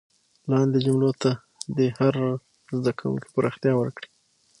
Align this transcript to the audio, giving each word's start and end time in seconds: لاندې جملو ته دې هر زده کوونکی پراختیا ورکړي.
لاندې 0.51 0.77
جملو 0.85 1.11
ته 1.21 1.29
دې 1.77 1.87
هر 1.97 2.15
زده 2.77 2.91
کوونکی 2.99 3.29
پراختیا 3.35 3.73
ورکړي. 3.77 4.09